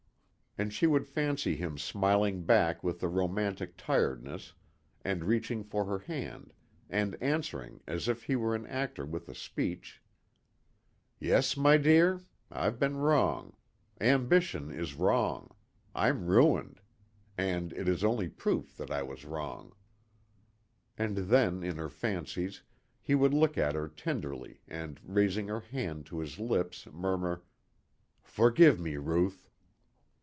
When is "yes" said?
11.21-11.55